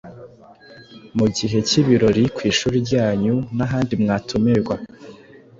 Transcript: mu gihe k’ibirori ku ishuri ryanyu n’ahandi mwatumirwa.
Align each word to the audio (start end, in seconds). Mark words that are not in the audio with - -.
mu 1.17 1.25
gihe 1.35 1.57
k’ibirori 1.67 2.23
ku 2.35 2.41
ishuri 2.51 2.77
ryanyu 2.87 3.35
n’ahandi 3.57 3.93
mwatumirwa. 4.01 4.75